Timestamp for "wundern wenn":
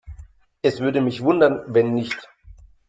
1.21-1.93